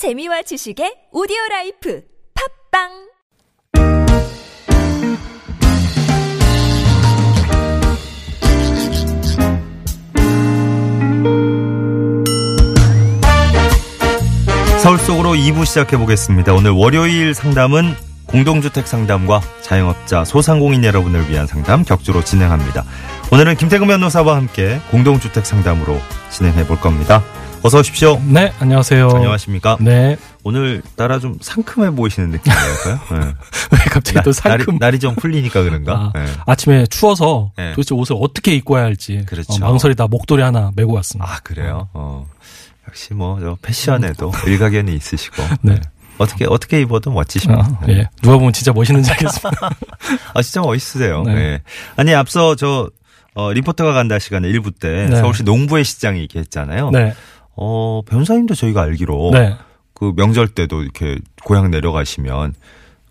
재미와 0.00 0.40
지식의 0.40 1.12
오디오 1.12 1.36
라이프 1.50 2.00
팟빵 2.72 2.88
서울 14.78 14.98
속으로 15.00 15.32
2부 15.32 15.66
시작해 15.66 15.98
보겠습니다. 15.98 16.54
오늘 16.54 16.70
월요일 16.70 17.34
상담은 17.34 17.94
공동주택 18.24 18.86
상담과 18.86 19.42
자영업자 19.60 20.24
소상공인 20.24 20.82
여러분을 20.82 21.28
위한 21.28 21.46
상담 21.46 21.84
격주로 21.84 22.24
진행합니다. 22.24 22.86
오늘은 23.32 23.56
김태근 23.56 23.86
변호사와 23.86 24.34
함께 24.34 24.80
공동주택 24.90 25.44
상담으로 25.44 25.98
진행해 26.30 26.66
볼 26.66 26.80
겁니다. 26.80 27.22
어서 27.62 27.78
오십시오. 27.80 28.18
네, 28.26 28.52
안녕하세요. 28.58 29.10
안녕하십니까? 29.10 29.76
네. 29.80 30.16
오늘 30.44 30.80
따라 30.96 31.18
좀 31.18 31.36
상큼해 31.42 31.90
보이시는 31.90 32.30
느낌이랄까요? 32.30 33.00
네. 33.20 33.34
왜 33.72 33.78
갑자기 33.90 34.14
나- 34.14 34.22
또 34.22 34.32
상큼? 34.32 34.64
날이, 34.66 34.78
날이 34.78 34.98
좀 34.98 35.14
풀리니까 35.14 35.62
그런가? 35.62 36.10
아, 36.14 36.18
네. 36.18 36.24
아침에 36.46 36.86
추워서 36.86 37.52
네. 37.58 37.72
도대체 37.74 37.94
옷을 37.94 38.16
어떻게 38.18 38.54
입고 38.54 38.74
와야 38.74 38.84
할지 38.84 39.24
그렇죠. 39.26 39.52
어, 39.52 39.58
망설이다 39.58 40.06
목도리 40.06 40.40
하나 40.42 40.70
메고 40.74 40.94
왔습니다. 40.94 41.30
아 41.30 41.38
그래요? 41.40 41.88
어. 41.92 42.26
역시 42.88 43.12
뭐저 43.12 43.58
패션에도 43.60 44.32
일가견이 44.46 44.94
있으시고 44.94 45.42
네. 45.60 45.78
어떻게 46.16 46.46
어떻게 46.48 46.80
입어도 46.80 47.10
멋지십니다. 47.10 47.78
아, 47.82 47.86
예. 47.88 48.08
누가 48.22 48.38
보면 48.38 48.54
진짜 48.54 48.72
멋있는지 48.72 49.10
알겠습니다. 49.10 49.70
아 50.32 50.42
진짜 50.42 50.62
멋있으세요. 50.62 51.22
네. 51.24 51.34
네. 51.34 51.62
아니 51.96 52.14
앞서 52.14 52.54
저 52.56 52.88
어, 53.34 53.52
리포터가 53.52 53.92
간다 53.92 54.18
시간에 54.18 54.48
일부 54.48 54.70
때 54.70 55.08
네. 55.10 55.16
서울시 55.16 55.42
농부의 55.42 55.84
시장이 55.84 56.18
이렇게 56.20 56.38
했잖아요. 56.40 56.90
네. 56.90 57.14
어 57.60 58.00
변사님도 58.06 58.54
저희가 58.54 58.82
알기로 58.82 59.30
네. 59.34 59.54
그 59.94 60.12
명절 60.16 60.48
때도 60.48 60.82
이렇게 60.82 61.18
고향 61.44 61.70
내려가시면 61.70 62.54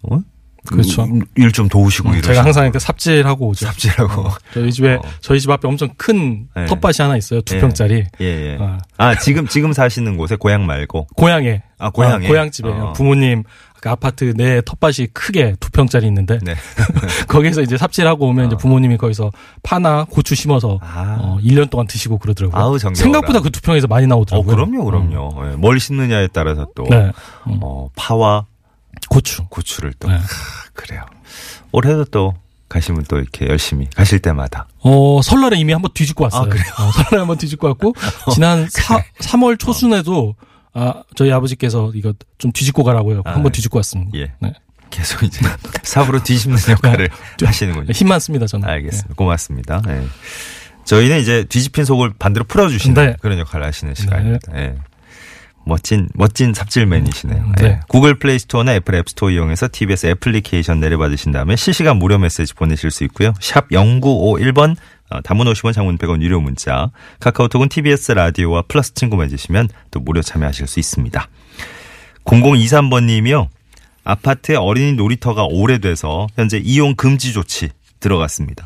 어? 0.09 0.19
그렇죠. 0.67 1.07
일 1.35 1.51
좀 1.53 1.69
도우시고 1.69 2.09
이러시고 2.09 2.27
제가 2.33 2.43
항상 2.43 2.63
이렇게 2.65 2.79
삽질하고 2.79 3.47
오죠. 3.47 3.65
삽질하고 3.67 4.25
저희 4.53 4.71
집에 4.71 4.95
어. 4.95 5.01
저희 5.21 5.39
집 5.39 5.49
앞에 5.49 5.67
엄청 5.67 5.89
큰 5.97 6.47
네. 6.55 6.65
텃밭이 6.65 6.95
하나 6.99 7.15
있어요. 7.15 7.41
두 7.41 7.55
예. 7.55 7.59
평짜리. 7.61 8.03
예, 8.19 8.25
예. 8.25 8.57
아. 8.59 8.77
아, 8.97 9.15
지금, 9.17 9.47
지금 9.47 9.71
사시는 9.71 10.17
곳에 10.17 10.35
고향 10.35 10.65
말고. 10.65 11.07
고향에. 11.15 11.63
아, 11.77 11.89
고향에? 11.91 12.27
고향집에 12.27 12.69
어. 12.69 12.93
부모님 12.93 13.43
그 13.81 13.89
아파트 13.89 14.33
내 14.35 14.61
텃밭이 14.61 15.07
크게 15.13 15.55
두 15.59 15.69
평짜리 15.71 16.07
있는데 16.07 16.39
네. 16.41 16.55
거기서 17.27 17.61
이제 17.61 17.77
삽질하고 17.77 18.27
오면 18.27 18.47
이제 18.47 18.57
부모님이 18.57 18.97
거기서 18.97 19.31
파나 19.63 20.05
고추 20.09 20.35
심어서 20.35 20.79
아. 20.81 21.17
어, 21.21 21.37
1년 21.41 21.69
동안 21.69 21.87
드시고 21.87 22.17
그러더라고요. 22.17 22.61
아우. 22.61 22.77
생각보다 22.77 23.39
그 23.41 23.49
두 23.49 23.61
평에서 23.61 23.87
많이 23.87 24.05
어, 24.05 24.07
나오더라고요. 24.07 24.55
그럼요, 24.55 24.85
그럼요. 24.85 25.51
예, 25.51 25.55
뭘 25.55 25.79
심느냐에 25.79 26.27
따라서 26.33 26.67
또. 26.75 26.83
네. 26.89 27.11
음. 27.47 27.59
어, 27.61 27.89
파와 27.95 28.45
고추. 29.09 29.45
고추를 29.49 29.93
또. 29.99 30.07
네. 30.07 30.15
아, 30.15 30.19
그래요. 30.73 31.03
올해도 31.71 32.05
또 32.05 32.33
가시면 32.67 33.05
또 33.09 33.17
이렇게 33.17 33.47
열심히 33.47 33.89
가실 33.95 34.19
때마다. 34.19 34.67
어, 34.81 35.21
설날에 35.23 35.57
이미 35.57 35.73
한번 35.73 35.91
뒤집고 35.93 36.25
왔어요. 36.25 36.43
아, 36.43 36.45
그래요? 36.45 36.65
어, 36.79 36.91
설날에 36.91 37.17
한번 37.19 37.37
뒤집고 37.37 37.67
왔고, 37.67 37.95
지난 38.33 38.67
사, 38.69 39.01
3월 39.21 39.57
초순에도, 39.59 40.35
아, 40.73 41.03
저희 41.15 41.31
아버지께서 41.31 41.91
이거 41.95 42.13
좀 42.37 42.51
뒤집고 42.51 42.83
가라고 42.83 43.13
요. 43.13 43.21
아, 43.25 43.33
한번 43.33 43.51
뒤집고 43.51 43.77
왔습니다. 43.79 44.17
예. 44.17 44.31
네. 44.39 44.53
계속 44.89 45.23
이제 45.23 45.39
삽으로 45.83 46.23
뒤집는 46.23 46.57
역할을 46.69 47.09
하시는군요. 47.43 47.91
힘만 47.91 48.19
씁니다, 48.19 48.47
저는. 48.47 48.67
알겠습니다. 48.67 49.13
고맙습니다. 49.15 49.81
예. 49.87 50.03
저희는 50.85 51.19
이제 51.19 51.43
뒤집힌 51.43 51.85
속을 51.85 52.13
반대로 52.17 52.45
풀어주시는 52.45 52.93
네. 52.95 53.15
그런 53.21 53.37
역할을 53.39 53.65
하시는 53.65 53.93
시간입니다. 53.93 54.51
예. 54.57 54.75
멋진 55.65 56.09
멋진 56.15 56.53
삽질맨이시네요. 56.53 57.53
네. 57.59 57.65
예. 57.65 57.79
구글 57.87 58.17
플레이 58.17 58.39
스토어나 58.39 58.73
애플 58.73 58.95
앱 58.95 59.07
스토어 59.07 59.29
이용해서 59.29 59.69
TBS 59.71 60.07
애플리케이션 60.07 60.79
내려받으신 60.79 61.31
다음에 61.31 61.55
실시간 61.55 61.97
무료 61.97 62.17
메시지 62.17 62.53
보내실 62.55 62.89
수 62.89 63.03
있고요. 63.03 63.33
샵 63.39 63.69
0951번 63.69 64.71
어, 64.71 64.75
단문 65.23 65.47
50원 65.47 65.73
장문 65.73 65.97
100원 65.97 66.21
유료 66.21 66.39
문자 66.39 66.91
카카오톡은 67.19 67.69
TBS 67.69 68.13
라디오와 68.13 68.63
플러스 68.67 68.93
친구 68.93 69.17
맺으시면 69.17 69.69
또 69.91 69.99
무료 69.99 70.21
참여하실 70.21 70.67
수 70.67 70.79
있습니다. 70.79 71.27
0023번 72.25 73.05
님이요. 73.05 73.47
아파트에 74.03 74.55
어린이 74.55 74.93
놀이터가 74.93 75.45
오래돼서 75.45 76.27
현재 76.35 76.57
이용 76.57 76.95
금지 76.95 77.33
조치 77.33 77.69
들어갔습니다. 77.99 78.65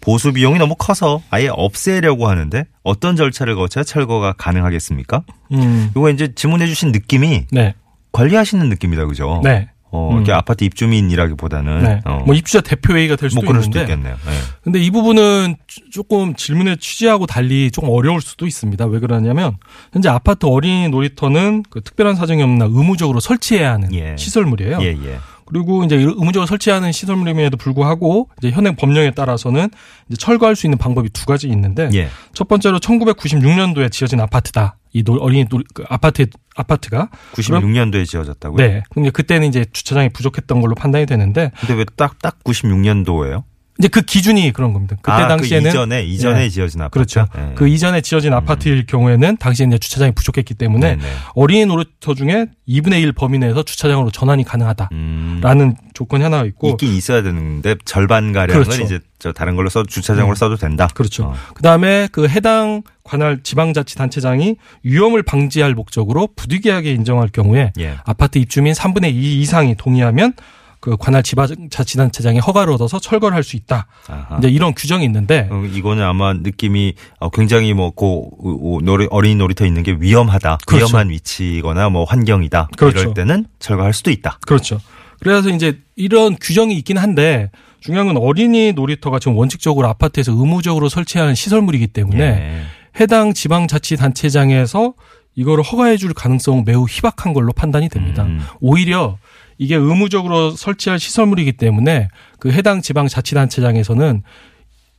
보수 0.00 0.32
비용이 0.32 0.58
너무 0.58 0.74
커서 0.76 1.22
아예 1.30 1.48
없애려고 1.50 2.28
하는데 2.28 2.66
어떤 2.82 3.16
절차를 3.16 3.56
거쳐야 3.56 3.84
철거가 3.84 4.34
가능하겠습니까? 4.34 5.22
음, 5.52 5.90
이거 5.92 6.10
이제 6.10 6.34
질문해 6.34 6.66
주신 6.66 6.92
느낌이 6.92 7.46
네. 7.50 7.74
관리하시는 8.12 8.68
느낌이다 8.68 9.06
그죠? 9.06 9.40
네. 9.42 9.70
어, 9.94 10.10
음. 10.10 10.16
이렇게 10.16 10.32
아파트 10.32 10.64
입주민이라기보다는 10.64 11.82
네. 11.84 12.00
어, 12.04 12.22
뭐 12.26 12.34
입주자 12.34 12.60
대표회의가 12.60 13.14
될 13.14 13.30
수도 13.30 13.42
뭐 13.42 13.48
그럴 13.48 13.62
수도 13.62 13.78
있는데. 13.78 13.92
있겠네요. 13.92 14.16
네. 14.26 14.32
근데 14.64 14.80
이 14.80 14.90
부분은 14.90 15.54
조- 15.68 15.88
조금 15.90 16.34
질문의 16.34 16.78
취지하고 16.78 17.26
달리 17.26 17.70
조금 17.70 17.90
어려울 17.90 18.20
수도 18.20 18.46
있습니다. 18.46 18.86
왜 18.86 18.98
그러냐면 18.98 19.56
현재 19.92 20.08
아파트 20.08 20.46
어린이 20.46 20.88
놀이터는 20.88 21.62
그 21.70 21.80
특별한 21.80 22.16
사정이 22.16 22.42
없나 22.42 22.64
의무적으로 22.64 23.20
설치해야 23.20 23.72
하는 23.72 23.94
예. 23.94 24.16
시설물이에요. 24.18 24.78
예, 24.82 24.86
예. 24.88 25.18
그리고 25.46 25.84
이제 25.84 25.96
의무적으로 25.96 26.46
설치하는 26.46 26.92
시설물임에도 26.92 27.56
불구하고 27.56 28.28
이제 28.38 28.50
현행 28.50 28.76
법령에 28.76 29.10
따라서는 29.12 29.68
이제 30.08 30.16
철거할 30.16 30.56
수 30.56 30.66
있는 30.66 30.78
방법이 30.78 31.10
두 31.10 31.26
가지 31.26 31.48
있는데 31.48 31.90
예. 31.94 32.08
첫 32.32 32.48
번째로 32.48 32.78
1996년도에 32.80 33.90
지어진 33.92 34.20
아파트다. 34.20 34.76
이 34.92 35.02
놀- 35.02 35.18
어린이 35.20 35.44
그 35.74 35.84
아파트 35.88 36.26
아파트가 36.54 37.08
96년도에 37.32 38.06
지어졌다고요? 38.06 38.56
네. 38.64 38.82
근데 38.90 39.10
그때는 39.10 39.48
이제 39.48 39.64
주차장이 39.72 40.08
부족했던 40.10 40.60
걸로 40.60 40.74
판단이 40.76 41.06
되는데 41.06 41.50
근데 41.58 41.74
왜 41.74 41.84
딱딱 41.96 42.42
96년도예요? 42.44 43.42
이제 43.78 43.88
그 43.88 44.02
기준이 44.02 44.52
그런 44.52 44.72
겁니다. 44.72 44.94
그때 45.02 45.12
아, 45.12 45.26
당시에는 45.26 45.64
그 45.64 45.68
이전에 45.68 46.04
이전에 46.04 46.44
예. 46.44 46.48
지어진 46.48 46.80
아파트. 46.80 46.92
그렇죠. 46.92 47.26
예. 47.36 47.54
그 47.56 47.66
이전에 47.66 48.02
지어진 48.02 48.32
아파트일 48.32 48.86
경우에는 48.86 49.36
당시에 49.38 49.66
이제 49.66 49.78
주차장이 49.78 50.12
부족했기 50.12 50.54
때문에 50.54 50.96
네네. 50.96 51.08
어린이 51.34 51.66
놀이터 51.66 52.14
중에 52.14 52.46
2분의 52.68 53.02
1 53.02 53.12
범위 53.12 53.38
내에서 53.38 53.64
주차장으로 53.64 54.12
전환이 54.12 54.44
가능하다라는 54.44 55.64
음. 55.66 55.74
조건이 55.92 56.22
하나 56.22 56.44
있고 56.44 56.70
있긴 56.70 56.94
있어야 56.94 57.22
되는데 57.22 57.74
절반 57.84 58.32
가량을 58.32 58.62
그렇죠. 58.62 58.82
이제 58.82 59.00
저 59.18 59.32
다른 59.32 59.56
걸로 59.56 59.68
써 59.68 59.82
주차장으로 59.82 60.36
써도 60.36 60.56
된다. 60.56 60.88
그렇죠. 60.94 61.24
어. 61.24 61.34
그다음에 61.54 62.08
그 62.12 62.28
해당 62.28 62.82
관할 63.02 63.42
지방자치단체장이 63.42 64.56
위험을 64.84 65.24
방지할 65.24 65.74
목적으로 65.74 66.28
부득이하게 66.36 66.92
인정할 66.92 67.28
경우에 67.28 67.72
예. 67.80 67.96
아파트 68.04 68.38
입주민 68.38 68.72
3분의 68.72 69.12
2 69.14 69.40
이상이 69.40 69.74
동의하면 69.76 70.34
그 70.84 70.98
관할 70.98 71.22
지방자치단체장이 71.22 72.40
허가를 72.40 72.74
얻어서 72.74 72.98
철거를 72.98 73.34
할 73.34 73.42
수 73.42 73.56
있다. 73.56 73.86
아하. 74.06 74.36
이제 74.36 74.48
이런 74.48 74.74
규정이 74.74 75.02
있는데 75.06 75.48
어, 75.50 75.64
이거는 75.64 76.02
아마 76.04 76.34
느낌이 76.34 76.92
어, 77.20 77.30
굉장히 77.30 77.72
뭐고 77.72 78.82
어린이 79.10 79.34
놀이터 79.36 79.64
있는 79.64 79.82
게 79.82 79.96
위험하다, 79.98 80.58
그렇죠. 80.66 80.84
위험한 80.84 81.08
위치거나 81.08 81.88
뭐 81.88 82.04
환경이다. 82.04 82.68
그렇죠. 82.76 83.00
이럴 83.00 83.14
때는 83.14 83.46
철거할 83.60 83.94
수도 83.94 84.10
있다. 84.10 84.38
그렇죠. 84.46 84.78
그래서 85.20 85.48
이제 85.48 85.78
이런 85.96 86.36
규정이 86.38 86.76
있긴 86.76 86.98
한데 86.98 87.50
중요한 87.80 88.06
건 88.08 88.18
어린이 88.18 88.72
놀이터가 88.72 89.18
지금 89.18 89.38
원칙적으로 89.38 89.88
아파트에서 89.88 90.32
의무적으로 90.32 90.90
설치하는 90.90 91.34
시설물이기 91.34 91.86
때문에 91.86 92.22
예. 92.22 92.62
해당 93.00 93.32
지방자치단체장에서 93.32 94.92
이거를 95.34 95.64
허가해 95.64 95.96
줄 95.96 96.12
가능성은 96.12 96.64
매우 96.66 96.84
희박한 96.86 97.32
걸로 97.32 97.52
판단이 97.54 97.88
됩니다. 97.88 98.24
음. 98.24 98.44
오히려 98.60 99.16
이게 99.58 99.76
의무적으로 99.76 100.50
설치할 100.50 100.98
시설물이기 100.98 101.52
때문에 101.52 102.08
그 102.38 102.50
해당 102.52 102.82
지방자치단체장에서는 102.82 104.22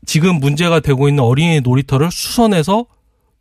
지금 0.06 0.36
문제가 0.40 0.80
되고 0.80 1.08
있는 1.10 1.24
어린이 1.24 1.62
놀이터를 1.62 2.12
수선해서 2.12 2.86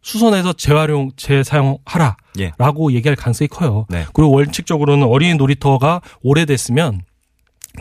수선해서 0.03 0.53
재활용, 0.53 1.13
재사용하라라고 1.17 2.93
예. 2.93 2.97
얘기할 2.97 3.17
가능성이 3.17 3.49
커요. 3.49 3.87
네. 3.89 4.05
그리고 4.13 4.33
원칙적으로는 4.33 5.07
어린이 5.07 5.35
놀이터가 5.35 6.03
오래됐으면 6.23 7.01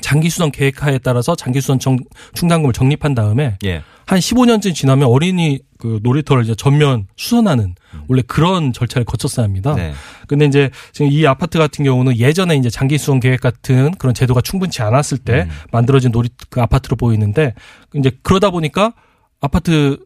장기 0.02 0.30
수선 0.30 0.52
계획하에 0.52 0.98
따라서 1.00 1.36
장기 1.36 1.62
수선 1.62 1.80
정- 1.80 1.98
충당금을 2.34 2.74
적립한 2.74 3.14
다음에 3.16 3.58
예. 3.64 3.84
한 4.06 4.20
15년쯤 4.20 4.74
지나면 4.76 5.08
어린이 5.08 5.60
그 5.78 6.00
놀이터를 6.04 6.44
이제 6.44 6.56
전면 6.56 7.08
수선하는 7.16 7.76
원래 8.08 8.22
그런 8.26 8.74
절차를 8.74 9.06
거쳤어야 9.06 9.44
합니다. 9.46 9.72
음. 9.74 9.76
네. 9.78 9.94
근데 10.28 10.46
이제 10.46 10.72
지금 10.92 11.12
이 11.12 11.26
아파트 11.28 11.58
같은 11.58 11.86
경우는 11.86 12.18
예전에 12.18 12.56
이제 12.56 12.70
장기 12.70 12.98
수선 12.98 13.20
계획 13.20 13.40
같은 13.42 13.92
그런 13.98 14.14
제도가 14.14 14.42
충분치 14.42 14.82
않았을 14.82 15.20
때 15.20 15.44
음. 15.44 15.50
만들어진 15.72 16.12
놀이 16.12 16.30
그 16.50 16.60
아파트로 16.62 16.96
보이는데 16.98 17.54
이제 17.96 18.12
그러다 18.24 18.50
보니까 18.50 18.94
아파트의 19.42 19.98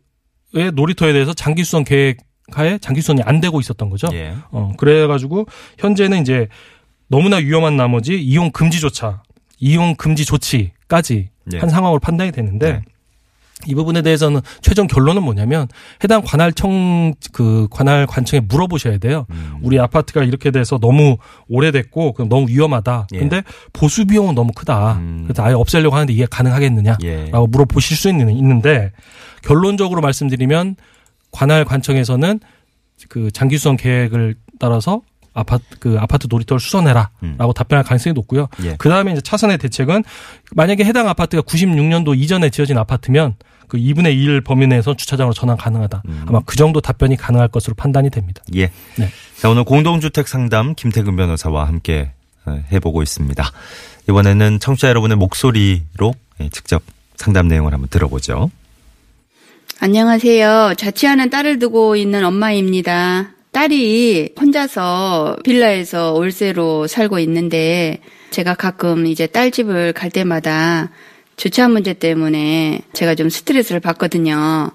놀이터에 0.73 1.13
대해서 1.13 1.33
장기 1.33 1.63
수선 1.63 1.83
계획 1.83 2.17
하에 2.51 2.77
장기 2.77 3.01
수선이 3.01 3.21
안 3.23 3.41
되고 3.41 3.59
있었던 3.59 3.89
거죠. 3.89 4.07
예. 4.13 4.33
어, 4.51 4.73
그래 4.77 5.05
가지고 5.07 5.47
현재는 5.79 6.21
이제 6.21 6.47
너무나 7.09 7.37
위험한 7.37 7.75
나머지 7.77 8.17
이용 8.21 8.51
금지조차 8.51 9.21
이용 9.59 9.95
금지 9.95 10.25
조치까지 10.25 11.29
예. 11.53 11.57
한 11.57 11.69
상황으로 11.69 11.99
판단이 11.99 12.31
되는데 12.31 12.73
네. 12.73 12.81
이 13.65 13.73
부분에 13.73 14.03
대해서는 14.03 14.41
최종 14.61 14.85
결론은 14.85 15.23
뭐냐면 15.23 15.67
해당 16.03 16.21
관할청 16.23 17.15
그 17.31 17.67
관할 17.71 18.05
관청에 18.05 18.39
물어보셔야 18.41 18.99
돼요. 18.99 19.25
음. 19.31 19.57
우리 19.63 19.79
아파트가 19.79 20.23
이렇게 20.23 20.51
돼서 20.51 20.77
너무 20.77 21.17
오래됐고 21.47 22.13
그럼 22.13 22.29
너무 22.29 22.47
위험하다. 22.49 23.07
예. 23.13 23.19
근데 23.19 23.41
보수 23.73 24.05
비용은 24.05 24.35
너무 24.35 24.51
크다. 24.53 24.97
음. 24.97 25.23
그래서 25.23 25.43
아예 25.43 25.53
없애려고 25.53 25.95
하는데 25.95 26.13
이게 26.13 26.27
가능하겠느냐? 26.29 26.97
예. 27.03 27.25
라고 27.31 27.47
물어보실 27.47 27.97
수 27.97 28.09
있는 28.09 28.29
있는데 28.29 28.91
결론적으로 29.41 30.01
말씀드리면 30.01 30.75
관할 31.31 31.65
관청에서는 31.65 32.39
그 33.09 33.31
장기수선 33.31 33.77
계획을 33.77 34.35
따라서 34.59 35.01
아파트 35.37 35.63
그 35.79 35.97
아파트 35.99 36.27
놀이터를 36.29 36.59
수선해라라고 36.59 37.11
음. 37.23 37.37
답변할 37.55 37.83
가능성이 37.83 38.13
높고요. 38.13 38.47
예. 38.63 38.75
그 38.77 38.89
다음에 38.89 39.11
이제 39.11 39.21
차선의 39.21 39.59
대책은 39.59 40.03
만약에 40.55 40.83
해당 40.83 41.07
아파트가 41.07 41.43
96년도 41.43 42.17
이전에 42.17 42.49
지어진 42.49 42.77
아파트면 42.77 43.35
그 43.67 43.77
2분의 43.77 44.17
1 44.17 44.41
범위 44.41 44.65
내에서 44.65 44.95
주차장으로 44.95 45.33
전환 45.33 45.55
가능하다. 45.57 46.01
음. 46.07 46.25
아마 46.27 46.39
그 46.45 46.55
정도 46.55 46.81
답변이 46.81 47.15
가능할 47.15 47.49
것으로 47.49 47.75
판단이 47.75 48.09
됩니다. 48.09 48.41
예. 48.55 48.71
네. 48.97 49.09
자, 49.37 49.49
오늘 49.49 49.63
공동주택 49.63 50.27
상담 50.27 50.73
김태근 50.73 51.15
변호사와 51.15 51.67
함께 51.67 52.11
어, 52.45 52.59
해보고 52.71 53.03
있습니다. 53.03 53.43
이번에는 54.09 54.59
청취자 54.59 54.89
여러분의 54.89 55.17
목소리로 55.17 56.13
예, 56.41 56.49
직접 56.49 56.81
상담 57.15 57.47
내용을 57.47 57.73
한번 57.73 57.89
들어보죠. 57.89 58.49
안녕하세요. 59.79 60.73
자취하는 60.77 61.29
딸을 61.29 61.59
두고 61.59 61.95
있는 61.95 62.25
엄마입니다. 62.25 63.36
딸이 63.57 64.35
혼자서 64.39 65.37
빌라에서 65.43 66.13
월세로 66.13 66.85
살고 66.85 67.17
있는데 67.17 68.01
제가 68.29 68.53
가끔 68.53 69.07
이제 69.07 69.25
딸 69.25 69.49
집을 69.49 69.93
갈 69.93 70.11
때마다 70.11 70.91
주차 71.37 71.67
문제 71.67 71.93
때문에 71.93 72.81
제가 72.93 73.15
좀 73.15 73.31
스트레스를 73.31 73.79
받거든요. 73.79 74.69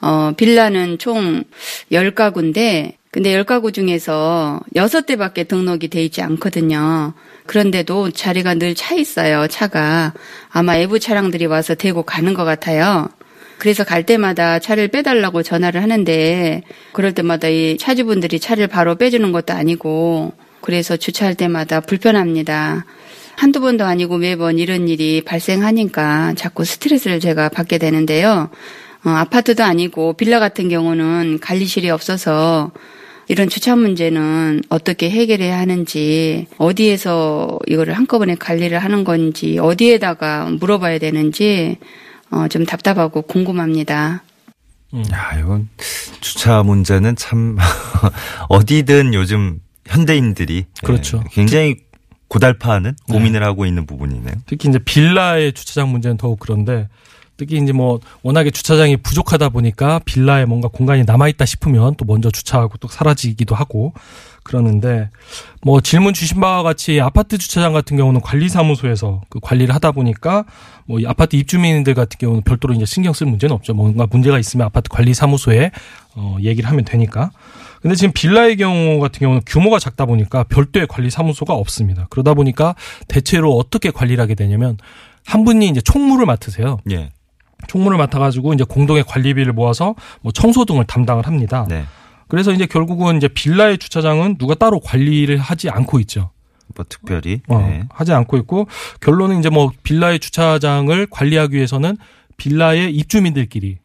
어, 0.00 0.32
빌라는 0.34 0.96
총 0.96 1.44
10가구인데 1.92 2.94
근데 3.10 3.38
10가구 3.38 3.74
중에서 3.74 4.60
6대 4.74 5.18
밖에 5.18 5.44
등록이 5.44 5.88
돼 5.88 6.02
있지 6.02 6.22
않거든요. 6.22 7.12
그런데도 7.44 8.12
자리가 8.12 8.54
늘 8.54 8.74
차 8.74 8.94
있어요. 8.94 9.46
차가 9.46 10.14
아마 10.48 10.72
외부 10.72 10.98
차량들이 10.98 11.44
와서 11.44 11.74
대고 11.74 12.04
가는 12.04 12.32
것 12.32 12.44
같아요. 12.44 13.10
그래서 13.58 13.84
갈 13.84 14.04
때마다 14.04 14.58
차를 14.58 14.88
빼달라고 14.88 15.42
전화를 15.42 15.82
하는데 15.82 16.62
그럴 16.92 17.12
때마다 17.12 17.48
이 17.48 17.76
차주분들이 17.78 18.40
차를 18.40 18.66
바로 18.66 18.96
빼주는 18.96 19.30
것도 19.32 19.52
아니고 19.52 20.32
그래서 20.60 20.96
주차할 20.96 21.34
때마다 21.34 21.80
불편합니다. 21.80 22.84
한두 23.36 23.60
번도 23.60 23.84
아니고 23.84 24.18
매번 24.18 24.58
이런 24.58 24.88
일이 24.88 25.22
발생하니까 25.24 26.34
자꾸 26.36 26.64
스트레스를 26.64 27.18
제가 27.20 27.48
받게 27.48 27.78
되는데요. 27.78 28.50
어, 29.04 29.10
아파트도 29.10 29.64
아니고 29.64 30.12
빌라 30.12 30.38
같은 30.38 30.68
경우는 30.68 31.40
관리실이 31.40 31.90
없어서 31.90 32.70
이런 33.28 33.48
주차 33.48 33.76
문제는 33.76 34.62
어떻게 34.68 35.10
해결해야 35.10 35.58
하는지 35.58 36.46
어디에서 36.58 37.58
이거를 37.66 37.94
한꺼번에 37.94 38.34
관리를 38.34 38.78
하는 38.78 39.04
건지 39.04 39.58
어디에다가 39.58 40.50
물어봐야 40.60 40.98
되는지 40.98 41.78
어, 42.32 42.48
좀 42.48 42.64
답답하고 42.64 43.22
궁금합니다. 43.22 44.22
야, 45.12 45.38
이건 45.38 45.68
주차 46.20 46.62
문제는 46.62 47.16
참 47.16 47.56
어디든 48.48 49.14
요즘 49.14 49.60
현대인들이 49.86 50.66
그렇죠. 50.82 51.22
예, 51.24 51.28
굉장히 51.30 51.76
고달파하는 52.28 52.96
고민을 53.10 53.42
하고 53.42 53.66
있는 53.66 53.84
부분이네요. 53.84 54.34
특히 54.46 54.68
이제 54.68 54.78
빌라의 54.78 55.52
주차장 55.52 55.90
문제는 55.92 56.16
더욱 56.16 56.38
그런데 56.40 56.88
특히 57.36 57.58
이제 57.58 57.72
뭐 57.72 58.00
워낙에 58.22 58.50
주차장이 58.50 58.96
부족하다 58.96 59.50
보니까 59.50 60.00
빌라에 60.06 60.46
뭔가 60.46 60.68
공간이 60.68 61.04
남아 61.04 61.28
있다 61.28 61.44
싶으면 61.44 61.94
또 61.96 62.06
먼저 62.06 62.30
주차하고 62.30 62.78
또 62.78 62.88
사라지기도 62.88 63.54
하고 63.54 63.92
그러는데 64.42 65.10
뭐 65.62 65.80
질문 65.80 66.14
주신 66.14 66.40
바와 66.40 66.62
같이 66.62 67.00
아파트 67.00 67.38
주차장 67.38 67.72
같은 67.72 67.96
경우는 67.96 68.20
관리사무소에서 68.20 69.22
그 69.28 69.38
관리를 69.40 69.74
하다 69.74 69.92
보니까 69.92 70.44
뭐 70.86 71.02
이 71.02 71.06
아파트 71.06 71.36
입주민들 71.36 71.94
같은 71.94 72.18
경우는 72.18 72.42
별도로 72.42 72.74
이제 72.74 72.84
신경 72.84 73.12
쓸 73.12 73.26
문제는 73.26 73.54
없죠. 73.54 73.74
뭔가 73.74 74.06
문제가 74.10 74.38
있으면 74.38 74.66
아파트 74.66 74.88
관리사무소에 74.88 75.70
어 76.14 76.36
얘기를 76.40 76.68
하면 76.70 76.84
되니까. 76.84 77.30
근데 77.80 77.96
지금 77.96 78.12
빌라의 78.12 78.56
경우 78.56 79.00
같은 79.00 79.18
경우는 79.18 79.42
규모가 79.44 79.80
작다 79.80 80.06
보니까 80.06 80.44
별도의 80.44 80.86
관리 80.86 81.10
사무소가 81.10 81.54
없습니다. 81.54 82.06
그러다 82.10 82.34
보니까 82.34 82.76
대체로 83.08 83.56
어떻게 83.56 83.90
관리를 83.90 84.22
하게 84.22 84.34
되냐면 84.36 84.76
한 85.26 85.44
분이 85.44 85.68
이제 85.68 85.80
총무를 85.80 86.26
맡으세요. 86.26 86.78
예. 86.92 87.10
총무를 87.66 87.98
맡아가지고 87.98 88.54
이제 88.54 88.64
공동의 88.64 89.04
관리비를 89.04 89.52
모아서 89.52 89.94
뭐 90.20 90.32
청소 90.32 90.64
등을 90.64 90.84
담당을 90.84 91.26
합니다. 91.26 91.66
네. 91.68 91.84
그래서 92.32 92.50
이제 92.52 92.64
결국은 92.64 93.18
이제 93.18 93.28
빌라의 93.28 93.76
주차장은 93.76 94.38
누가 94.38 94.54
따로 94.54 94.80
관리를 94.80 95.36
하지 95.36 95.68
않고 95.68 96.00
있죠. 96.00 96.30
뭐 96.74 96.86
특별히 96.88 97.42
어, 97.48 97.58
네. 97.58 97.84
하지 97.90 98.14
않고 98.14 98.38
있고 98.38 98.66
결론은 99.02 99.38
이제 99.38 99.50
뭐 99.50 99.70
빌라의 99.82 100.18
주차장을 100.18 101.06
관리하기 101.10 101.54
위해서는 101.54 101.98
빌라의 102.38 102.94
입주민들끼리 102.94 103.76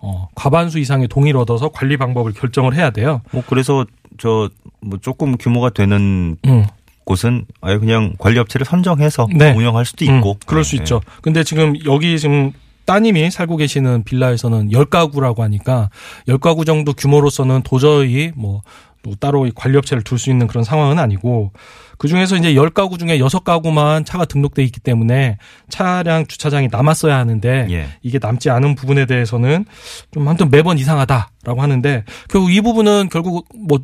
어, 0.00 0.28
과반수 0.34 0.78
이상의 0.78 1.08
동의를 1.08 1.38
얻어서 1.38 1.68
관리 1.68 1.98
방법을 1.98 2.32
결정을 2.32 2.74
해야 2.74 2.88
돼요. 2.88 3.20
뭐 3.32 3.42
그래서 3.46 3.84
저 4.16 4.48
뭐 4.80 4.98
조금 4.98 5.36
규모가 5.36 5.70
되는 5.70 6.36
음. 6.46 6.66
곳은 7.04 7.46
아예 7.60 7.78
그냥 7.78 8.14
관리 8.18 8.38
업체를 8.38 8.64
선정해서 8.64 9.28
네. 9.34 9.52
운영할 9.52 9.84
수도 9.84 10.04
음, 10.06 10.16
있고 10.18 10.38
그럴 10.46 10.64
수 10.64 10.76
네. 10.76 10.82
있죠. 10.82 11.00
근데 11.22 11.44
지금 11.44 11.74
여기 11.84 12.18
지금 12.18 12.52
따님이 12.90 13.30
살고 13.30 13.56
계시는 13.56 14.02
빌라에서는 14.02 14.70
10가구라고 14.70 15.38
하니까 15.42 15.90
10가구 16.26 16.66
정도 16.66 16.92
규모로서는 16.92 17.62
도저히 17.62 18.32
뭐, 18.34 18.62
또 19.04 19.14
따로 19.14 19.46
이 19.46 19.52
관리업체를 19.54 20.02
둘 20.02 20.18
수 20.18 20.28
있는 20.28 20.48
그런 20.48 20.64
상황은 20.64 20.98
아니고 20.98 21.52
그 21.98 22.08
중에서 22.08 22.36
이제 22.36 22.52
10가구 22.54 22.98
중에 22.98 23.20
6가구만 23.20 24.04
차가 24.04 24.24
등록돼 24.24 24.64
있기 24.64 24.80
때문에 24.80 25.38
차량 25.68 26.26
주차장이 26.26 26.66
남았어야 26.68 27.16
하는데 27.16 27.68
예. 27.70 27.86
이게 28.02 28.18
남지 28.20 28.50
않은 28.50 28.74
부분에 28.74 29.06
대해서는 29.06 29.66
좀 30.10 30.26
아무튼 30.26 30.50
매번 30.50 30.76
이상하다라고 30.76 31.62
하는데 31.62 32.04
결국 32.28 32.52
이 32.52 32.60
부분은 32.60 33.08
결국 33.12 33.46
뭐 33.54 33.78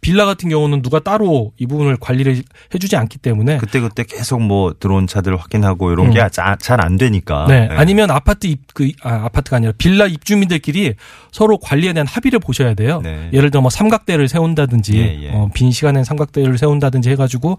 빌라 0.00 0.24
같은 0.24 0.48
경우는 0.48 0.82
누가 0.82 1.00
따로 1.00 1.52
이 1.58 1.66
부분을 1.66 1.96
관리를 1.98 2.42
해주지 2.74 2.96
않기 2.96 3.18
때문에 3.18 3.58
그때 3.58 3.80
그때 3.80 4.04
계속 4.04 4.40
뭐 4.40 4.74
들어온 4.78 5.06
차들 5.06 5.36
확인하고 5.36 5.92
이런 5.92 6.06
음. 6.06 6.12
게잘 6.12 6.80
안 6.80 6.96
되니까. 6.96 7.46
네. 7.48 7.68
네. 7.68 7.74
아니면 7.76 8.10
아파트 8.10 8.46
입, 8.46 8.72
그, 8.72 8.90
아, 9.02 9.24
아파트가 9.24 9.58
아니라 9.58 9.72
빌라 9.76 10.06
입주민들끼리 10.06 10.94
서로 11.32 11.58
관리에 11.58 11.92
대한 11.92 12.06
합의를 12.06 12.38
보셔야 12.38 12.74
돼요. 12.74 13.00
네. 13.02 13.30
예를 13.32 13.50
들어 13.50 13.60
뭐 13.60 13.70
삼각대를 13.70 14.28
세운다든지, 14.28 14.96
예, 14.96 15.22
예. 15.24 15.30
어, 15.32 15.50
빈 15.52 15.70
시간엔 15.70 16.04
삼각대를 16.04 16.56
세운다든지 16.56 17.10
해가지고 17.10 17.58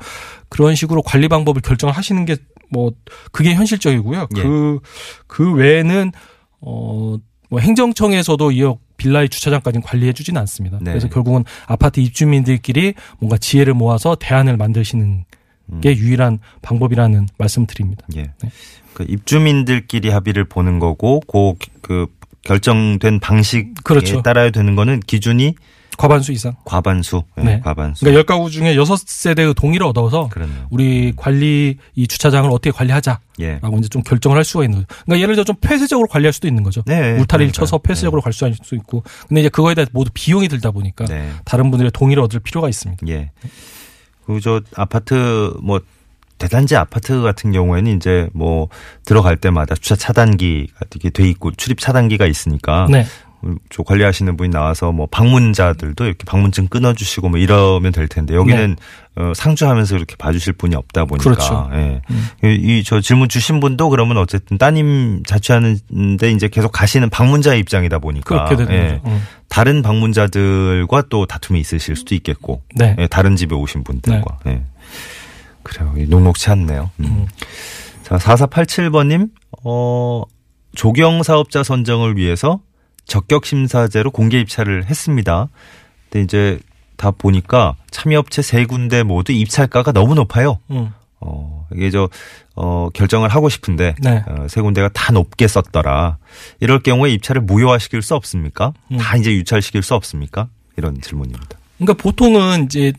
그런 0.50 0.76
식으로 0.76 1.02
관리 1.04 1.28
방법을 1.28 1.62
결정을 1.62 1.96
하시는 1.96 2.26
게 2.26 2.38
뭐, 2.70 2.92
그게 3.32 3.54
현실적이고요. 3.54 4.28
예. 4.38 4.42
그, 4.42 4.80
그 5.28 5.54
외에는, 5.54 6.12
어, 6.62 7.18
뭐 7.50 7.60
행정청에서도 7.60 8.52
이 8.52 8.64
빌라의 9.02 9.30
주차장까지는 9.30 9.82
관리해 9.82 10.14
주지는 10.14 10.40
않습니다. 10.42 10.78
네. 10.80 10.92
그래서 10.92 11.10
결국은 11.10 11.44
아파트 11.66 12.00
입주민들끼리 12.00 12.94
뭔가 13.18 13.38
지혜를 13.38 13.74
모아서 13.74 14.16
대안을 14.16 14.58
만드시는 14.58 15.26
음. 15.74 15.82
게 15.82 15.96
유일한 15.96 16.38
방법이라는 16.62 17.28
말씀 17.38 17.66
드립니다. 17.66 18.06
예. 18.16 18.30
네. 18.44 18.50
그 18.94 19.04
입주민들끼리 19.08 20.10
합의를 20.10 20.46
보는 20.46 20.78
거고, 20.78 21.22
그, 21.28 21.66
그 21.82 22.06
결정된 22.44 23.20
방식에 23.20 23.72
그렇죠. 23.84 24.22
따라야 24.22 24.52
되는 24.52 24.76
거는 24.76 25.00
기준이 25.00 25.56
과반수 26.02 26.32
이상. 26.32 26.56
과반수. 26.66 27.24
예, 27.40 27.44
네. 27.44 27.60
과반수. 27.64 28.04
그러니까 28.06 28.36
10가구 28.36 28.50
중에 28.52 28.76
6세대의 28.76 29.56
동의를 29.56 29.86
얻어서 29.86 30.30
그렇네요. 30.30 30.68
우리 30.70 31.14
관리 31.16 31.78
이 31.96 32.08
주차장을 32.08 32.50
어떻게 32.52 32.72
관리하자라고 32.72 33.22
예. 33.42 33.60
이제 33.80 33.88
좀 33.90 34.02
결정을 34.02 34.38
할 34.38 34.44
수가 34.44 34.64
있는 34.64 34.80
거죠. 34.80 34.88
그러니까 35.06 35.24
예를 35.24 35.36
들어 35.36 35.44
좀 35.46 35.56
폐쇄적으로 35.62 36.08
관리할 36.08 36.34
수도 36.34 36.48
있는 36.48 36.64
거죠. 36.64 36.82
네. 36.86 36.96
울타리를 37.12 37.26
그러니까요. 37.28 37.52
쳐서 37.52 37.78
폐쇄적으로 37.78 38.22
갈 38.22 38.34
수 38.34 38.76
있고. 38.76 39.04
근데 39.28 39.42
이제 39.42 39.50
그거에 39.50 39.76
대해 39.76 39.86
모두 39.92 40.10
비용이 40.14 40.48
들다 40.48 40.72
보니까 40.72 41.06
네. 41.06 41.32
다른 41.46 41.70
분들의 41.70 41.92
동의를 41.92 42.24
얻을 42.24 42.40
필요가 42.40 42.68
있습니다. 42.70 43.06
예. 43.08 43.32
그저 44.26 44.62
아파트 44.76 45.54
뭐 45.62 45.82
대단지 46.38 46.76
아파트 46.76 47.22
같은 47.22 47.52
경우에는 47.52 47.96
이제 47.98 48.28
뭐 48.34 48.68
들어갈 49.06 49.38
때마다 49.38 49.76
주차 49.76 49.96
차단기가 49.96 50.74
이렇게 50.92 51.10
돼 51.12 51.30
있고 51.30 51.52
출입 51.52 51.80
차단기가 51.80 52.26
있으니까 52.26 52.88
네. 52.90 53.06
저 53.70 53.84
관리하시는 53.84 54.38
분이 54.38 54.50
나와서 54.50 54.92
뭐 54.92 55.08
방문자들도 55.08 56.06
이렇게 56.06 56.24
방문증 56.26 56.68
끊어주시고 56.68 57.30
뭐 57.30 57.40
이러면 57.40 57.92
될 57.92 58.08
텐데 58.08 58.36
여기는 58.36 58.76
어, 59.16 59.34
상주하면서 59.36 59.96
이렇게 59.98 60.16
봐주실 60.16 60.54
분이 60.54 60.76
없다 60.76 61.06
보니까 61.06 61.30
네. 61.30 61.36
그렇죠. 61.36 61.70
예. 61.74 62.02
음. 62.10 62.30
이저 62.44 63.02
질문 63.02 63.30
주신 63.30 63.60
분도 63.60 63.90
그러면 63.90 64.18
어쨌든 64.18 64.58
따님 64.58 65.24
자취하는데 65.26 66.32
이제 66.32 66.48
계속 66.48 66.72
가시는 66.72 67.10
방문자의 67.10 67.60
입장이다 67.60 68.00
보니까 68.00 68.50
예. 68.70 69.02
음. 69.06 69.24
다른 69.50 69.82
방문자들과 69.82 71.04
또 71.10 71.26
다툼이 71.26 71.60
있으실 71.60 71.96
수도 71.96 72.16
있겠고 72.16 72.62
네. 72.76 72.96
예, 73.00 73.08
다른 73.08 73.36
집에 73.36 73.56
오신 73.56 73.84
분들과 73.84 74.40
예. 74.48 74.64
그래요 75.64 75.94
이 75.98 76.06
녹록치 76.06 76.50
않네요. 76.52 76.92
음. 77.00 77.06
음. 77.06 77.28
자 78.04 78.18
4487번님 78.18 79.30
어 79.64 80.24
조경 80.76 81.24
사업자 81.24 81.64
선정을 81.64 82.18
위해서 82.18 82.62
적격 83.06 83.46
심사제로 83.46 84.12
공개 84.12 84.40
입찰을 84.40 84.86
했습니다. 84.86 85.50
근데 86.10 86.24
이제 86.24 86.60
다 86.98 87.12
보니까 87.12 87.76
참여업체 87.90 88.42
세 88.42 88.66
군데 88.66 89.04
모두 89.04 89.32
입찰가가 89.32 89.92
너무 89.92 90.14
높아요. 90.16 90.60
음. 90.70 90.92
어, 91.20 91.68
이게 91.74 91.92
저, 91.92 92.10
어, 92.56 92.90
결정을 92.94 93.30
하고 93.30 93.48
싶은데, 93.48 93.96
네. 94.02 94.24
어, 94.28 94.48
세 94.48 94.60
군데가 94.62 94.90
다 94.90 95.14
높게 95.14 95.48
썼더라. 95.48 96.18
이럴 96.60 96.80
경우에 96.80 97.12
입찰을 97.12 97.42
무효화시킬 97.42 98.02
수 98.02 98.16
없습니까? 98.16 98.74
음. 98.92 98.98
다 98.98 99.18
이제 99.18 99.32
유찰시킬 99.32 99.84
수 99.84 99.94
없습니까? 99.94 100.50
이런 100.78 101.00
질문입니다. 101.00 101.58
그러니까 101.78 102.02
보통은 102.02 102.66
이제 102.66 102.94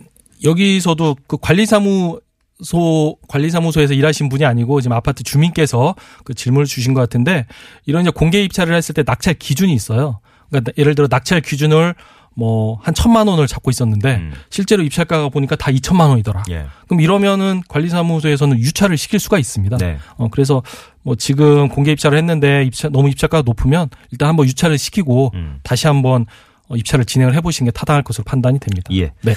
여기서도 0.45 1.17
그 1.27 1.37
관리사무 1.41 2.21
소 2.63 3.17
관리사무소에서 3.29 3.95
일하신 3.95 4.29
분이 4.29 4.45
아니고 4.45 4.81
지금 4.81 4.97
아파트 4.97 5.23
주민께서 5.23 5.95
그 6.25 6.35
질문을 6.35 6.67
주신 6.67 6.95
것 6.95 7.01
같은데 7.01 7.47
이런 7.87 8.03
이제 8.03 8.11
공개 8.11 8.43
입찰을 8.43 8.75
했을 8.75 8.95
때 8.95 9.03
낙찰 9.03 9.35
기준이 9.35 9.75
있어요. 9.75 10.21
그러니까 10.49 10.73
예를 10.79 10.95
들어 10.95 11.09
낙찰 11.09 11.41
기준을 11.41 11.95
뭐 12.35 12.79
한 12.83 12.95
천만 12.95 13.29
원을 13.29 13.47
잡고 13.47 13.71
있었는데 13.71 14.17
음. 14.17 14.33
실제로 14.51 14.83
입찰가가 14.83 15.29
보니까 15.29 15.57
다 15.57 15.71
2천만 15.71 16.09
원이더라. 16.09 16.45
예. 16.51 16.67
그럼 16.87 17.01
이러면은 17.01 17.63
관리사무소에서는 17.69 18.59
유찰을 18.59 18.97
시킬 18.97 19.21
수가 19.21 19.39
있습니다. 19.39 19.77
네. 19.79 19.99
어 20.17 20.29
그래서 20.29 20.63
뭐 21.03 21.15
지금 21.15 21.69
공개 21.69 21.93
입찰을 21.93 22.17
했는데 22.19 22.65
입찰 22.65 22.91
너무 22.91 23.09
입찰가가 23.09 23.43
높으면 23.45 23.89
일단 24.11 24.29
한번 24.29 24.47
유찰을 24.47 24.79
시키고 24.79 25.33
음. 25.35 25.59
다시 25.63 25.87
한번 25.87 26.27
어, 26.69 26.77
입찰을 26.77 27.05
진행을 27.05 27.35
해보시는 27.37 27.71
게 27.71 27.73
타당할 27.73 28.03
것으로 28.03 28.25
판단이 28.25 28.59
됩니다. 28.59 28.89
예. 28.95 29.13
네. 29.23 29.35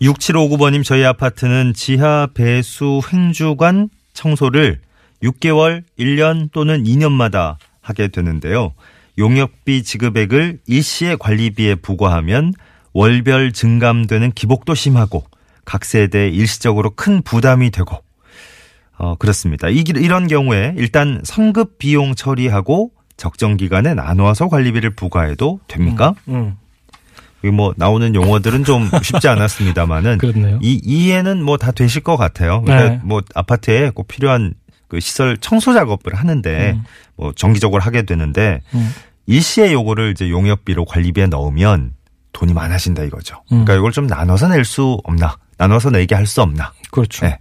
6759번님, 0.00 0.82
저희 0.82 1.04
아파트는 1.04 1.74
지하 1.74 2.26
배수 2.32 3.00
횡주관 3.12 3.90
청소를 4.14 4.80
6개월, 5.22 5.82
1년 5.98 6.50
또는 6.52 6.84
2년마다 6.84 7.56
하게 7.82 8.08
되는데요. 8.08 8.72
용역비 9.18 9.82
지급액을 9.82 10.60
일시의 10.66 11.18
관리비에 11.18 11.74
부과하면 11.76 12.54
월별 12.94 13.52
증감되는 13.52 14.32
기복도 14.32 14.74
심하고 14.74 15.24
각 15.64 15.84
세대에 15.84 16.28
일시적으로 16.28 16.90
큰 16.90 17.20
부담이 17.22 17.70
되고 17.70 18.02
어, 18.96 19.14
그렇습니다. 19.16 19.68
이, 19.68 19.84
이런 19.86 20.26
경우에 20.26 20.74
일단 20.76 21.20
성급 21.24 21.78
비용 21.78 22.14
처리하고 22.14 22.92
적정 23.16 23.56
기간에 23.56 23.94
나누어서 23.94 24.48
관리비를 24.48 24.90
부과해도 24.90 25.60
됩니까? 25.68 26.14
음, 26.28 26.56
이 26.56 26.56
뭐 27.48 27.72
나오는 27.76 28.14
용어들은 28.14 28.64
좀 28.64 28.88
쉽지 29.02 29.28
않았습니다만은. 29.28 30.18
이 30.62 30.80
이해는 30.84 31.42
뭐 31.42 31.56
다 31.56 31.72
되실 31.72 32.02
것 32.02 32.16
같아요. 32.16 32.62
그러니까 32.62 32.90
네. 32.90 33.00
뭐 33.02 33.22
아파트에 33.34 33.90
꼭 33.90 34.08
필요한 34.08 34.54
그 34.88 35.00
시설 35.00 35.36
청소 35.38 35.72
작업을 35.72 36.14
하는데 36.14 36.72
음. 36.72 36.84
뭐 37.16 37.32
정기적으로 37.34 37.80
하게 37.82 38.02
되는데 38.02 38.60
음. 38.74 38.92
일시에 39.26 39.72
요거를 39.72 40.10
이제 40.12 40.28
용역비로 40.30 40.84
관리비에 40.84 41.26
넣으면 41.28 41.92
돈이 42.32 42.52
많아진다 42.52 43.04
이거죠. 43.04 43.36
음. 43.52 43.64
그러니까 43.64 43.74
이걸 43.74 43.92
좀 43.92 44.06
나눠서 44.06 44.48
낼 44.48 44.64
수 44.64 44.98
없나? 45.04 45.36
나눠서 45.58 45.90
내게 45.90 46.14
할 46.14 46.26
수 46.26 46.42
없나? 46.42 46.72
그렇죠. 46.90 47.24
네. 47.26 47.38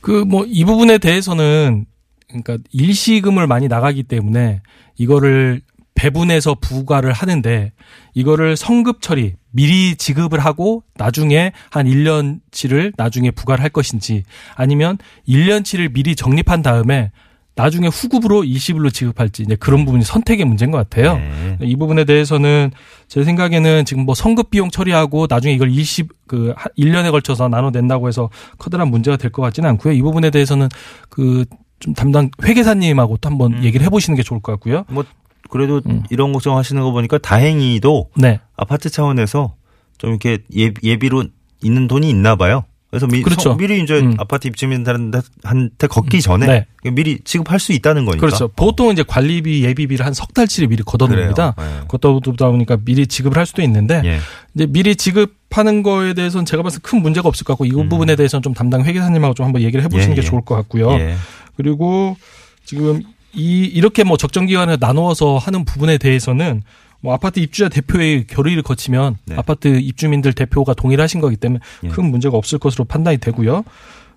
그뭐 0.00 0.44
이 0.46 0.64
부분에 0.64 0.98
대해서는 0.98 1.86
그러니까 2.28 2.58
일시금을 2.72 3.46
많이 3.46 3.68
나가기 3.68 4.04
때문에 4.04 4.60
이거를 4.96 5.60
배분해서 5.98 6.54
부과를 6.60 7.12
하는데 7.12 7.72
이거를 8.14 8.56
성급 8.56 9.02
처리 9.02 9.34
미리 9.50 9.96
지급을 9.96 10.38
하고 10.38 10.84
나중에 10.96 11.50
한 11.70 11.86
1년치를 11.86 12.92
나중에 12.96 13.32
부과를 13.32 13.62
할 13.64 13.70
것인지 13.70 14.22
아니면 14.54 14.96
1년치를 15.28 15.92
미리 15.92 16.14
적립한 16.14 16.62
다음에 16.62 17.10
나중에 17.56 17.88
후급으로 17.88 18.44
일시불로 18.44 18.88
지급할지 18.90 19.42
이제 19.42 19.56
그런 19.56 19.84
부분이 19.84 20.04
선택의 20.04 20.44
문제인 20.46 20.70
것 20.70 20.78
같아요. 20.78 21.16
네. 21.18 21.58
이 21.62 21.74
부분에 21.74 22.04
대해서는 22.04 22.70
제 23.08 23.24
생각에는 23.24 23.84
지금 23.84 24.04
뭐 24.04 24.14
성급 24.14 24.50
비용 24.50 24.70
처리하고 24.70 25.26
나중에 25.28 25.54
이걸 25.54 25.72
일시 25.72 26.04
그 26.28 26.54
1년에 26.78 27.10
걸쳐서 27.10 27.48
나눠 27.48 27.70
낸다고 27.72 28.06
해서 28.06 28.30
커다란 28.58 28.88
문제가 28.92 29.16
될 29.16 29.32
것 29.32 29.42
같지는 29.42 29.68
않고요. 29.70 29.92
이 29.92 30.02
부분에 30.02 30.30
대해서는 30.30 30.68
그좀 31.08 31.94
담당 31.96 32.30
회계사님하고 32.44 33.16
또 33.16 33.28
한번 33.28 33.54
음. 33.54 33.64
얘기를 33.64 33.84
해보시는 33.86 34.16
게 34.16 34.22
좋을 34.22 34.40
것 34.40 34.52
같고요. 34.52 34.84
뭐 34.88 35.04
그래도 35.48 35.80
음. 35.86 36.02
이런 36.10 36.32
걱정하시는 36.32 36.80
거 36.82 36.90
보니까 36.92 37.18
다행히도 37.18 38.10
네, 38.16 38.40
아파트 38.56 38.90
차원에서 38.90 39.54
좀 39.98 40.10
이렇게 40.10 40.38
예, 40.56 40.72
예비로 40.82 41.24
있는 41.62 41.88
돈이 41.88 42.08
있나 42.08 42.36
봐요. 42.36 42.64
그래서 42.90 43.06
미, 43.06 43.20
그렇죠. 43.22 43.50
성- 43.50 43.58
미리 43.58 43.82
이제 43.82 43.98
음. 44.00 44.14
아파트 44.18 44.46
입주민들한테 44.48 45.86
걷기 45.90 46.22
전에 46.22 46.46
네. 46.46 46.90
미리 46.90 47.18
지급할 47.22 47.58
수 47.60 47.72
있다는 47.72 48.06
거니까. 48.06 48.20
그렇죠. 48.26 48.48
보통 48.48 48.90
이제 48.92 49.02
관리비 49.06 49.62
예비비를 49.64 50.06
한 50.06 50.14
석 50.14 50.32
달치를 50.32 50.68
미리 50.68 50.82
걷어놓습니다. 50.82 51.52
그래요. 51.52 51.70
네. 51.80 51.84
걷어두다 51.88 52.48
보니까 52.48 52.78
미리 52.84 53.06
지급을 53.06 53.36
할 53.36 53.44
수도 53.44 53.60
있는데 53.62 54.00
예. 54.06 54.18
이제 54.54 54.66
미리 54.66 54.96
지급하는 54.96 55.82
거에 55.82 56.14
대해서는 56.14 56.46
제가 56.46 56.62
봤을 56.62 56.80
때 56.80 56.88
큰 56.88 57.02
문제가 57.02 57.28
없을 57.28 57.44
것 57.44 57.52
같고 57.54 57.66
이 57.66 57.72
음. 57.72 57.88
부분에 57.90 58.16
대해서는 58.16 58.42
좀 58.42 58.54
담당 58.54 58.82
회계사님하고 58.84 59.34
좀 59.34 59.44
한번 59.46 59.60
얘기를 59.62 59.84
해보시는 59.84 60.12
예, 60.16 60.20
게 60.20 60.24
예. 60.24 60.26
좋을 60.26 60.40
것 60.42 60.54
같고요. 60.54 60.90
예. 60.92 61.14
그리고 61.56 62.16
지금 62.64 63.02
이 63.34 63.64
이렇게 63.64 64.04
뭐 64.04 64.16
적정 64.16 64.46
기간에 64.46 64.76
나누어서 64.80 65.38
하는 65.38 65.64
부분에 65.64 65.98
대해서는 65.98 66.62
뭐 67.00 67.14
아파트 67.14 67.38
입주자 67.40 67.68
대표의 67.68 68.26
결의를 68.26 68.62
거치면 68.62 69.16
네. 69.26 69.36
아파트 69.36 69.68
입주민들 69.68 70.32
대표가 70.32 70.74
동의를 70.74 71.02
하신 71.04 71.20
거기 71.20 71.36
때문에 71.36 71.60
예. 71.84 71.88
큰 71.88 72.10
문제가 72.10 72.36
없을 72.36 72.58
것으로 72.58 72.84
판단이 72.84 73.18
되고요. 73.18 73.64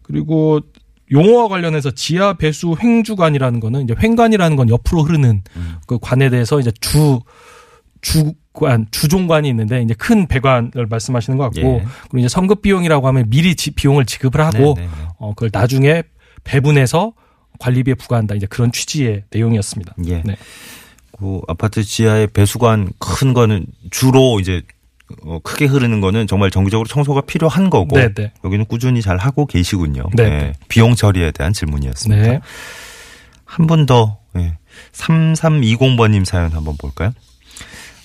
그리고 0.01 0.59
용어와 1.11 1.49
관련해서 1.49 1.91
지하 1.91 2.33
배수 2.33 2.75
횡주관이라는 2.81 3.59
거는 3.59 3.83
이제 3.83 3.93
횡관이라는 4.01 4.55
건 4.57 4.69
옆으로 4.69 5.03
흐르는 5.03 5.43
음. 5.57 5.75
그 5.85 5.99
관에 6.01 6.29
대해서 6.29 6.59
이제 6.59 6.71
주 6.79 7.19
주관 8.01 8.87
주종관이 8.91 9.47
있는데 9.49 9.81
이제 9.83 9.93
큰 9.93 10.25
배관을 10.27 10.87
말씀하시는 10.89 11.37
것 11.37 11.43
같고 11.45 11.59
예. 11.59 11.85
그리고 12.03 12.17
이제 12.17 12.27
성급 12.27 12.61
비용이라고 12.61 13.07
하면 13.07 13.29
미리 13.29 13.55
지- 13.55 13.71
비용을 13.71 14.05
지급을 14.05 14.41
하고 14.41 14.73
네, 14.75 14.81
네, 14.81 14.87
네. 14.87 15.07
어, 15.19 15.33
그걸 15.35 15.49
나중에 15.53 16.01
배분해서 16.43 17.13
관리비에 17.61 17.93
부과한다. 17.93 18.35
이제 18.35 18.47
그런 18.47 18.71
취지의 18.71 19.23
내용이었습니다. 19.29 19.95
예. 20.07 20.23
네. 20.25 20.35
그 21.17 21.41
아파트 21.47 21.83
지하에 21.83 22.27
배수관 22.27 22.89
큰 22.97 23.33
거는 23.33 23.67
주로 23.91 24.39
이제 24.39 24.63
어, 25.23 25.39
크게 25.43 25.65
흐르는 25.65 26.01
거는 26.01 26.25
정말 26.25 26.49
정기적으로 26.49 26.87
청소가 26.87 27.21
필요한 27.21 27.69
거고 27.69 27.97
네, 27.97 28.13
네. 28.13 28.31
여기는 28.43 28.65
꾸준히 28.65 29.01
잘 29.01 29.17
하고 29.17 29.45
계시군요. 29.45 30.09
네, 30.15 30.23
예. 30.23 30.29
네. 30.29 30.53
비용 30.67 30.95
처리에 30.95 31.31
대한 31.31 31.53
질문이었습니다. 31.53 32.23
네. 32.23 32.39
한분 33.45 33.85
더. 33.85 34.17
예. 34.37 34.57
3320번님 34.93 36.25
사연 36.25 36.51
한번 36.51 36.75
볼까요? 36.77 37.11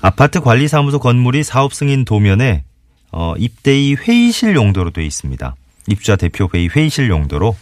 아파트 0.01 0.41
관리사무소 0.41 0.99
건물이 0.99 1.43
사업 1.45 1.73
승인 1.73 2.05
도면에 2.05 2.65
어, 3.13 3.35
입대의 3.39 3.97
회의실 3.97 4.55
용도로 4.57 4.91
되어 4.91 5.05
있습니다. 5.05 5.55
입주자 5.89 6.17
대표 6.17 6.49
회의 6.53 6.69
회의실 6.69 7.09
용도로 7.09 7.57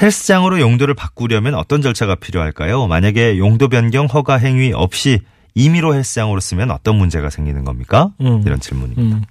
헬스장으로 0.00 0.60
용도를 0.60 0.94
바꾸려면 0.94 1.54
어떤 1.54 1.82
절차가 1.82 2.16
필요할까요? 2.16 2.86
만약에 2.86 3.38
용도 3.38 3.68
변경 3.68 4.06
허가 4.06 4.36
행위 4.36 4.72
없이 4.72 5.20
임의로 5.54 5.94
헬스장으로 5.94 6.40
쓰면 6.40 6.70
어떤 6.70 6.96
문제가 6.96 7.30
생기는 7.30 7.64
겁니까? 7.64 8.12
음. 8.20 8.42
이런 8.44 8.58
질문입니다. 8.58 9.16
음. 9.16 9.22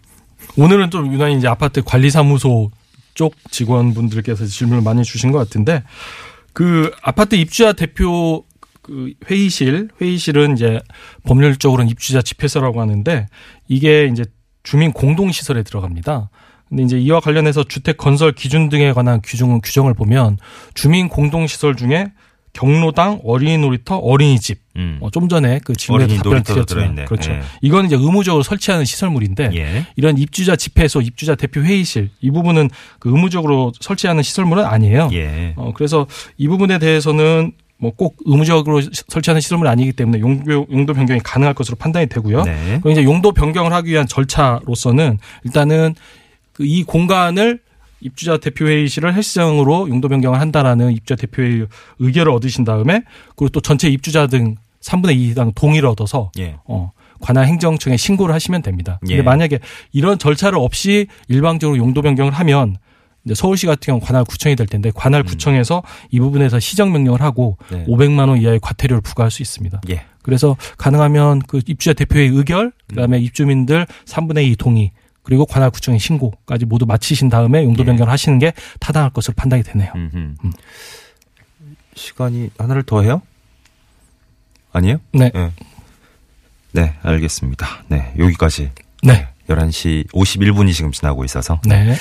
오늘은 0.58 0.89
좀 0.89 1.12
유난히 1.12 1.38
이제 1.38 1.48
아파트 1.48 1.82
관리사무소 1.84 2.72
쪽 3.13 3.36
직원분들께서 3.51 4.46
질문을 4.46 4.82
많이 4.82 5.03
주신 5.03 5.32
것 5.32 5.38
같은데 5.38 5.84
그 6.53 6.91
아파트 7.01 7.36
입주자 7.36 7.74
대표 7.74 8.43
그 8.82 9.13
회의실 9.29 9.89
회의실은 10.01 10.53
이제 10.53 10.79
법률적으로는 11.24 11.89
입주자 11.89 12.22
집회소라고 12.22 12.82
하는데 12.82 13.27
이게 13.67 14.05
이제 14.05 14.25
주민 14.63 14.91
공동 14.91 15.32
시설에 15.32 15.63
들어갑니다. 15.63 16.29
근데 16.74 16.84
이제 16.84 17.00
이와 17.00 17.20
관련해서 17.20 17.63
주택 17.63 17.98
건설 17.98 18.32
기준 18.32 18.68
등에 18.70 18.94
관한 18.94 19.22
규정 19.24 19.62
규정을 19.62 19.94
보면 19.94 20.38
주민 20.74 21.08
공동 21.08 21.46
시설 21.46 21.75
중에 21.75 22.08
경로당, 22.53 23.22
어린이 23.24 23.58
놀이터, 23.60 23.98
어린이집 23.98 24.60
음. 24.75 24.98
어, 25.01 25.10
좀 25.12 25.27
전에 25.30 25.60
그 25.63 25.74
질문에 25.74 26.08
답변을 26.08 26.42
드렸지만 26.44 26.65
들어있네. 26.65 27.06
그렇죠. 27.06 27.32
예. 27.32 27.42
이건 27.62 27.86
이제 27.86 27.96
의무적으로 27.96 28.42
설치하는 28.44 28.86
시설물인데 28.86 29.51
예. 29.56 29.86
이런 29.96 30.18
입주자 30.18 30.56
집회소, 30.56 31.01
입주자 31.01 31.36
대표 31.36 31.62
회의실 31.62 32.10
이 32.22 32.32
부분은 32.32 32.70
그 33.00 33.10
의무적으로 33.10 33.72
설치하는 33.80 34.24
시설물은 34.24 34.65
아니에요. 34.65 35.10
예. 35.13 35.53
어, 35.58 35.74
그래서 35.75 36.08
이 36.38 36.48
부분에 36.48 36.80
대해서는 36.80 37.53
뭐꼭 37.77 38.18
의무적으로 38.25 38.82
시- 38.82 38.89
설치하는 39.10 39.42
시설물이 39.42 39.70
아니기 39.70 39.92
때문에 39.94 40.20
용도, 40.22 40.65
용도 40.72 40.94
변경이 40.94 41.20
가능할 41.24 41.53
것으로 41.53 41.75
판단이 41.75 42.08
되고요. 42.08 42.44
네. 42.44 42.65
그리고 42.82 42.92
이제 42.92 43.03
용도 43.03 43.32
변경을 43.32 43.74
하기 43.74 43.92
위한 43.92 44.08
절차로서는 44.08 45.18
일단은 45.44 45.94
그 45.96 46.23
이 46.60 46.84
공간을 46.84 47.60
입주자 48.02 48.38
대표 48.38 48.68
회의실을 48.68 49.14
헬스장으로 49.16 49.90
용도 49.90 50.10
변경을 50.10 50.40
한다라는 50.40 50.92
입주자 50.92 51.16
대표의 51.16 51.68
의결을 52.00 52.32
얻으신 52.34 52.66
다음에 52.66 53.04
그리고 53.36 53.50
또 53.50 53.62
전체 53.62 53.88
입주자 53.90 54.28
등 54.28 54.56
3분의 54.82 55.16
2 55.16 55.30
이상 55.30 55.52
동의를 55.54 55.88
얻어서 55.88 56.30
예. 56.38 56.58
어, 56.66 56.92
관할 57.22 57.48
행정청에 57.48 57.96
신고를 57.96 58.36
하시면 58.36 58.62
됩니다. 58.62 59.00
근데 59.00 59.18
예. 59.18 59.22
만약에 59.22 59.60
이런 59.94 60.20
절차를 60.20 60.60
없이 60.60 61.08
일방적으로 61.30 61.78
용도 61.78 62.02
변경을 62.02 62.34
하면 62.34 62.76
이제 63.24 63.34
서울시 63.34 63.66
같은 63.66 63.86
경우 63.86 64.02
관할 64.02 64.26
구청이 64.26 64.58
될 64.58 64.68
텐데 64.68 64.92
관할 64.94 65.24
구청에서 65.24 65.82
이 66.12 66.20
부분에서 66.20 66.60
시정 66.60 66.92
명령을 66.92 67.22
하고 67.22 67.58
음. 67.72 67.78
네. 67.78 67.86
500만 67.86 68.28
원 68.28 68.42
이하의 68.42 68.60
과태료를 68.62 69.02
부과할 69.02 69.32
수 69.32 69.42
있습니다. 69.42 69.82
예. 69.90 70.04
그래서 70.22 70.58
가능하면 70.78 71.40
그 71.48 71.62
입주자 71.66 71.94
대표의 71.94 72.30
의결, 72.30 72.72
그다음에 72.88 73.20
입주민들 73.20 73.86
3분의 74.06 74.52
2 74.52 74.56
동의, 74.58 74.92
그리고 75.24 75.46
관할 75.46 75.70
구청의 75.72 76.00
신고까지 76.00 76.65
모두 76.65 76.86
마치신 76.86 77.30
다음에 77.30 77.63
용도 77.63 77.84
예. 77.84 77.86
변경을 77.86 78.12
하시는 78.12 78.38
게 78.39 78.53
타당할 78.80 79.10
것으로 79.12 79.34
판단이 79.36 79.63
되네요. 79.63 79.92
음. 79.96 80.36
시간이 81.96 82.50
하나를 82.58 82.84
더 82.84 83.01
해요? 83.01 83.22
아니에요? 84.72 84.98
네. 85.13 85.32
네. 85.34 85.51
네, 86.72 86.94
알겠습니다. 87.03 87.68
네, 87.88 88.13
여기까지. 88.18 88.72
네. 89.03 89.27
11시 89.50 90.08
51분이 90.12 90.74
지금 90.74 90.92
지나고 90.92 91.24
있어서. 91.25 91.60
네. 91.65 91.94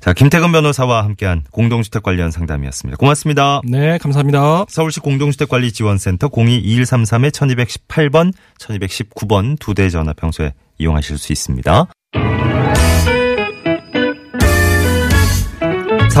자, 0.00 0.12
김태근 0.12 0.52
변호사와 0.52 1.02
함께한 1.04 1.44
공동주택 1.50 2.02
관련 2.02 2.30
상담이었습니다. 2.30 2.98
고맙습니다. 2.98 3.62
네, 3.64 3.96
감사합니다. 3.98 4.66
서울시 4.68 5.00
공동주택관리지원센터 5.00 6.28
02-2133-1218번, 6.28 8.32
1219번 8.58 9.58
두 9.58 9.74
대 9.74 9.88
전화 9.88 10.12
평소에 10.12 10.52
이용하실 10.78 11.16
수 11.18 11.32
있습니다. 11.32 11.86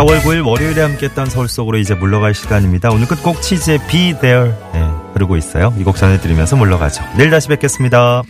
4월 0.00 0.20
9일 0.22 0.46
월요일에 0.46 0.80
함께했던 0.80 1.26
서울 1.26 1.46
속으로 1.48 1.76
이제 1.76 1.94
물러갈 1.94 2.32
시간입니다. 2.32 2.90
오늘 2.90 3.06
끝곡 3.06 3.42
치즈의 3.42 3.80
Be 3.88 4.14
There 4.20 4.52
네, 4.72 4.88
흐르고 5.12 5.36
있어요. 5.36 5.74
이 5.78 5.84
곡 5.84 5.96
전해드리면서 5.96 6.56
물러가죠. 6.56 7.04
내일 7.18 7.30
다시 7.30 7.48
뵙겠습니다. 7.48 8.22